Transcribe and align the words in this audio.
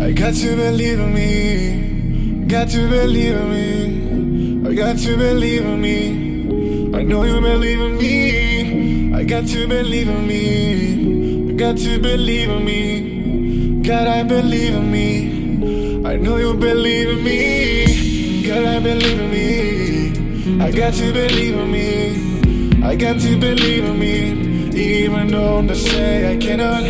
I 0.00 0.12
got 0.12 0.34
to 0.34 0.56
believe 0.56 0.98
in 0.98 1.14
me. 1.14 2.46
Got 2.46 2.68
to 2.70 2.88
believe 2.88 3.36
in 3.36 3.50
me. 3.50 4.70
I 4.70 4.74
got 4.74 4.98
to 4.98 5.16
believe 5.16 5.64
in 5.64 5.80
me. 5.80 6.98
I 6.98 7.02
know 7.02 7.24
you 7.24 7.40
believe 7.40 7.80
in 7.80 7.96
me. 7.98 9.14
I 9.14 9.24
got 9.24 9.46
to 9.48 9.68
believe 9.68 10.08
in 10.08 10.26
me. 10.26 11.50
I 11.50 11.52
got 11.52 11.76
to 11.76 11.98
believe 12.00 12.48
in 12.48 12.64
me. 12.64 13.82
God, 13.82 14.06
I 14.06 14.22
believe 14.22 14.74
in 14.74 14.90
me. 14.90 16.06
I 16.06 16.16
know 16.16 16.36
you 16.38 16.54
believe 16.54 17.08
in 17.10 17.24
me. 17.24 18.42
God, 18.48 18.64
I 18.64 18.80
believe 18.80 19.20
in 19.20 19.30
me. 19.30 20.64
I 20.64 20.70
got 20.70 20.94
to 20.94 21.12
believe 21.12 21.54
in 21.54 21.70
me. 21.70 22.82
I 22.82 22.96
got 22.96 23.20
to 23.20 23.38
believe 23.38 23.84
in 23.84 23.98
me. 23.98 24.50
Even 24.74 25.28
though 25.28 25.60
they 25.62 25.74
say 25.74 26.32
I 26.32 26.36
cannot, 26.38 26.84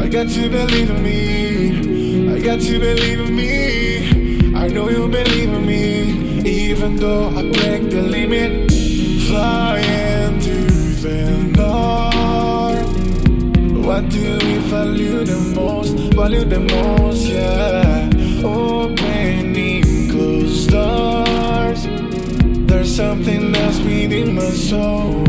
I 0.00 0.08
got 0.08 0.28
to 0.28 0.48
believe 0.48 0.90
in 0.90 1.02
me. 1.02 1.53
Got 2.44 2.60
to 2.60 2.78
believe 2.78 3.20
in 3.20 3.34
me. 3.34 4.54
I 4.54 4.68
know 4.68 4.90
you 4.90 5.08
believe 5.08 5.50
in 5.50 5.64
me. 5.64 6.42
Even 6.46 6.96
though 6.96 7.28
I 7.28 7.40
break 7.40 7.88
the 7.88 8.02
limit, 8.02 8.70
flying 9.28 10.38
to 10.40 10.66
the 11.00 11.24
north. 11.56 12.86
What 13.86 14.10
do 14.10 14.38
we 14.44 14.58
value 14.68 15.24
the 15.24 15.40
most? 15.56 15.96
Value 16.14 16.44
the 16.44 16.60
most, 16.60 17.28
yeah. 17.28 18.10
Opening 18.44 20.10
closed 20.10 20.68
doors. 20.68 21.86
There's 22.68 22.94
something 22.94 23.56
else 23.56 23.78
within 23.78 24.34
my 24.34 24.50
soul. 24.50 25.24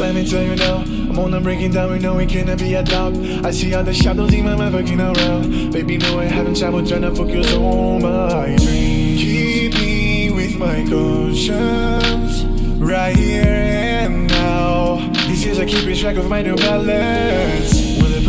Let 0.00 0.14
me 0.14 0.26
tell 0.26 0.42
you 0.42 0.56
now, 0.56 0.76
I'm 0.76 1.18
on 1.18 1.34
a 1.34 1.40
breaking 1.42 1.72
down, 1.72 1.92
we 1.92 1.98
know 1.98 2.14
we 2.14 2.24
cannot 2.24 2.58
be 2.58 2.72
a 2.72 2.82
doubt. 2.82 3.14
I 3.44 3.50
see 3.50 3.74
all 3.74 3.84
the 3.84 3.92
shadows 3.92 4.32
in 4.32 4.46
my 4.46 4.56
mind 4.56 4.74
fucking 4.74 4.98
around. 4.98 5.72
Baby, 5.72 5.98
no, 5.98 6.18
I 6.18 6.24
haven't 6.24 6.56
trouble 6.56 6.84
trying 6.86 7.02
to 7.02 7.14
focus 7.14 7.52
on 7.52 8.00
my 8.00 8.56
dream. 8.56 9.18
Keep 9.18 9.74
me 9.74 10.30
with 10.30 10.58
my 10.58 10.86
conscience, 10.88 12.44
right 12.80 13.14
here 13.14 13.44
and 13.44 14.26
now. 14.26 15.06
These 15.28 15.44
years 15.44 15.58
I 15.58 15.66
keep 15.66 15.98
track 15.98 16.16
of 16.16 16.30
my 16.30 16.40
new 16.40 16.56
balance. 16.56 17.79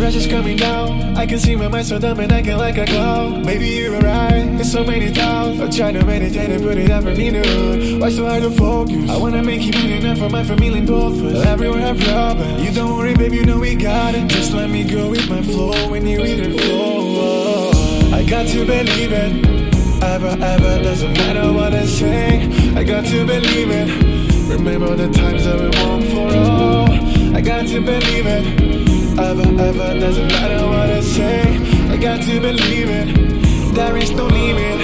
Pressure's 0.02 0.26
coming 0.26 0.56
down, 0.56 1.16
I 1.16 1.26
can 1.26 1.38
see 1.38 1.54
my 1.54 1.68
mind 1.68 1.86
so 1.86 1.96
dumb 1.96 2.18
and 2.18 2.32
I 2.32 2.42
can 2.42 2.58
like 2.58 2.76
a 2.76 2.84
cloud. 2.84 3.46
Maybe 3.46 3.68
you're 3.68 3.92
right, 4.00 4.50
there's 4.56 4.72
so 4.72 4.82
many 4.82 5.12
doubts. 5.12 5.60
I 5.60 5.70
try 5.70 5.92
to 5.92 6.04
meditate 6.04 6.50
and 6.50 6.60
put 6.60 6.76
it 6.76 6.90
out 6.90 7.04
for 7.04 7.14
me 7.14 7.30
to 7.30 7.98
Why 8.00 8.10
so 8.10 8.26
hard 8.26 8.42
to 8.42 8.50
focus? 8.50 9.08
I 9.08 9.16
wanna 9.16 9.44
make 9.44 9.62
you 9.62 9.70
big 9.70 10.02
enough 10.02 10.18
for 10.18 10.28
my 10.28 10.42
family 10.42 10.80
both 10.80 11.20
of 11.20 11.26
us. 11.26 11.46
Everywhere 11.46 11.82
have 11.82 12.00
problems. 12.00 12.64
You 12.64 12.72
don't 12.74 12.96
worry, 12.96 13.14
baby, 13.14 13.36
you 13.36 13.46
know 13.46 13.60
we 13.60 13.76
got 13.76 14.16
it. 14.16 14.26
Just 14.26 14.52
let 14.52 14.68
me 14.70 14.82
go 14.82 15.08
with 15.08 15.30
my 15.30 15.40
flow 15.40 15.88
when 15.88 16.04
you 16.04 16.18
it 16.20 16.60
flow. 16.60 17.70
I 18.12 18.24
got 18.24 18.48
to 18.48 18.66
believe 18.66 19.12
it. 19.12 20.02
Ever, 20.02 20.36
ever, 20.42 20.82
doesn't 20.82 21.12
matter 21.12 21.52
what 21.52 21.74
I 21.74 21.86
say. 21.86 22.50
I 22.74 22.82
got 22.82 23.04
to 23.04 23.24
believe 23.24 23.70
it. 23.70 24.50
Remember 24.50 24.96
the 24.96 25.08
times 25.10 25.44
that 25.44 25.60
we 25.60 25.70
won 25.78 26.02
for 26.10 26.36
all. 26.36 27.36
I 27.36 27.40
got 27.40 27.68
to 27.68 27.80
believe 27.80 28.26
it. 28.26 28.71
Ever, 29.18 29.42
ever, 29.60 30.00
doesn't 30.00 30.28
matter 30.28 30.66
what 30.66 30.88
I 30.88 31.00
say. 31.00 31.42
I 31.90 31.96
got 31.98 32.22
to 32.22 32.40
believe 32.40 32.88
it. 32.88 33.74
There 33.74 33.96
is 33.98 34.10
no 34.12 34.26
limit. 34.26 34.80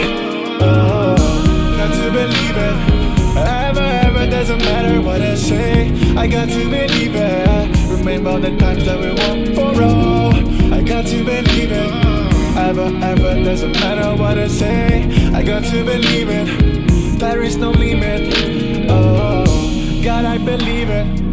Oh, 0.61 1.17
got 1.77 1.95
to 1.95 2.11
believe 2.13 2.57
it. 2.57 2.99
Ever, 3.39 3.81
ever, 3.81 4.31
doesn't 4.31 4.59
matter 4.59 5.01
what 5.01 5.23
I 5.23 5.35
say. 5.35 5.91
I 6.15 6.27
got 6.27 6.49
to 6.49 6.69
believe 6.69 7.15
it. 7.15 7.91
Remember 7.91 8.39
the 8.39 8.55
times 8.59 8.85
that 8.85 9.01
we 9.01 9.13
won 9.15 9.55
for 9.55 9.83
all. 9.83 10.75
I 10.75 10.83
got 10.83 11.07
to 11.07 11.25
believe 11.25 11.73
it. 11.73 11.93
Ever, 12.57 12.93
ever, 13.03 13.43
doesn't 13.43 13.73
matter 13.73 14.15
what 14.21 14.39
I 14.39 14.49
say. 14.49 15.31
I 15.33 15.43
got 15.43 15.65
to 15.65 15.85
believe 15.85 16.29
it. 16.29 17.19
There 17.19 17.43
is 17.43 17.57
no 17.57 17.71
limit. 17.71 18.35
Oh, 18.91 20.03
God, 20.05 20.25
I 20.27 20.37
believe 20.37 20.91
it. 20.91 21.28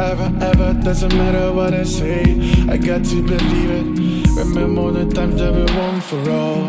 Ever, 0.00 0.32
ever, 0.40 0.72
doesn't 0.82 1.14
matter 1.14 1.52
what 1.52 1.74
I 1.74 1.82
say. 1.82 2.22
I 2.70 2.78
got 2.78 3.04
to 3.04 3.22
believe 3.22 3.70
it. 3.70 4.28
Remember 4.34 4.90
the 4.92 5.04
times 5.14 5.36
that 5.36 5.52
we 5.52 5.64
won 5.76 6.00
for 6.00 6.30
all. 6.30 6.68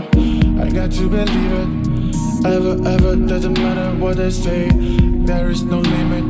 I 0.62 0.70
got 0.70 0.92
to 0.92 1.08
believe 1.08 1.54
it. 1.62 2.46
Ever, 2.46 2.76
ever, 2.86 3.16
doesn't 3.16 3.54
matter 3.54 3.98
what 3.98 4.20
I 4.20 4.30
say. 4.30 4.70
There 4.70 5.50
is 5.50 5.64
no 5.64 5.80
limit. 5.80 6.26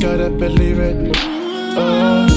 Gotta 0.00 0.30
believe 0.30 0.78
it. 0.78 1.14
Oh, 1.76 2.31